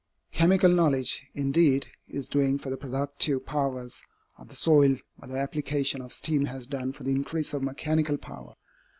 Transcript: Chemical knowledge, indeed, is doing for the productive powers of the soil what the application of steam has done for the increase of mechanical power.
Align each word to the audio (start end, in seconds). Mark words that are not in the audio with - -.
Chemical 0.31 0.71
knowledge, 0.71 1.27
indeed, 1.35 1.85
is 2.07 2.27
doing 2.27 2.57
for 2.57 2.71
the 2.71 2.75
productive 2.75 3.45
powers 3.45 4.01
of 4.39 4.47
the 4.47 4.55
soil 4.55 4.97
what 5.17 5.29
the 5.29 5.37
application 5.37 6.01
of 6.01 6.11
steam 6.11 6.45
has 6.45 6.65
done 6.65 6.91
for 6.91 7.03
the 7.03 7.11
increase 7.11 7.53
of 7.53 7.61
mechanical 7.61 8.17
power. 8.17 8.55